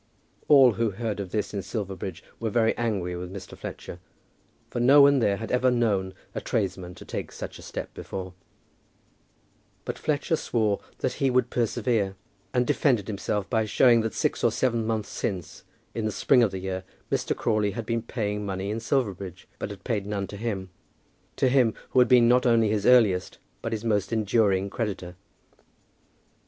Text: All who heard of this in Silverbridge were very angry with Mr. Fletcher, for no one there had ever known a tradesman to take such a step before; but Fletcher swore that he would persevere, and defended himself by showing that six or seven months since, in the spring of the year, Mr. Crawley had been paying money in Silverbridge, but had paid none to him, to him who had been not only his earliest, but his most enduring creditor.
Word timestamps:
All 0.47 0.71
who 0.71 0.89
heard 0.89 1.19
of 1.19 1.29
this 1.29 1.53
in 1.53 1.61
Silverbridge 1.61 2.23
were 2.39 2.49
very 2.49 2.75
angry 2.75 3.15
with 3.15 3.31
Mr. 3.31 3.55
Fletcher, 3.55 3.99
for 4.71 4.79
no 4.79 4.99
one 4.99 5.19
there 5.19 5.37
had 5.37 5.51
ever 5.51 5.69
known 5.69 6.15
a 6.33 6.41
tradesman 6.41 6.95
to 6.95 7.05
take 7.05 7.31
such 7.31 7.59
a 7.59 7.61
step 7.61 7.93
before; 7.93 8.33
but 9.85 9.99
Fletcher 9.99 10.35
swore 10.37 10.79
that 10.97 11.13
he 11.21 11.29
would 11.29 11.51
persevere, 11.51 12.15
and 12.51 12.65
defended 12.65 13.05
himself 13.07 13.47
by 13.47 13.63
showing 13.65 14.01
that 14.01 14.15
six 14.15 14.43
or 14.43 14.51
seven 14.51 14.87
months 14.87 15.09
since, 15.09 15.65
in 15.93 16.05
the 16.05 16.11
spring 16.11 16.41
of 16.41 16.49
the 16.49 16.57
year, 16.57 16.83
Mr. 17.11 17.35
Crawley 17.37 17.69
had 17.73 17.85
been 17.85 18.01
paying 18.01 18.43
money 18.43 18.71
in 18.71 18.79
Silverbridge, 18.79 19.47
but 19.59 19.69
had 19.69 19.83
paid 19.83 20.07
none 20.07 20.25
to 20.25 20.35
him, 20.35 20.71
to 21.35 21.47
him 21.47 21.75
who 21.91 21.99
had 21.99 22.07
been 22.07 22.27
not 22.27 22.47
only 22.47 22.69
his 22.69 22.87
earliest, 22.87 23.37
but 23.61 23.71
his 23.71 23.85
most 23.85 24.11
enduring 24.11 24.67
creditor. 24.67 25.15